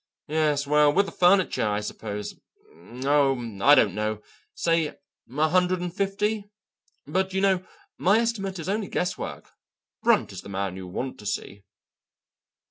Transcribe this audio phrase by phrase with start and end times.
[0.27, 2.33] Yes, well with the furniture, I suppose
[3.05, 4.23] oh, I don't know
[4.55, 4.97] say,
[5.31, 6.49] a hundred and fifty.
[7.05, 7.63] But, you know,
[7.99, 9.51] my estimate is only guesswork.
[10.01, 11.65] Brunt is the man you want to see."